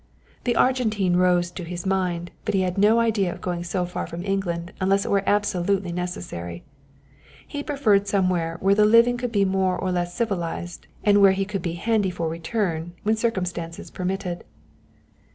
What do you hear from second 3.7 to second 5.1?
far from England unless